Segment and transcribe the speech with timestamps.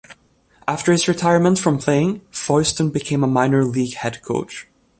[0.67, 4.65] After his retirement from playing, Foyston became a minor league head coach.